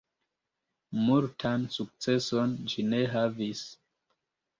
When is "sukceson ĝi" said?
1.75-2.87